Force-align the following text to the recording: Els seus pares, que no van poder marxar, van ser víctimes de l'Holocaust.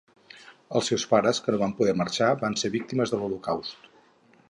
Els 0.79 0.89
seus 0.91 1.05
pares, 1.11 1.43
que 1.47 1.55
no 1.55 1.61
van 1.65 1.77
poder 1.81 1.95
marxar, 2.01 2.33
van 2.47 2.59
ser 2.63 2.75
víctimes 2.79 3.15
de 3.15 3.21
l'Holocaust. 3.21 3.91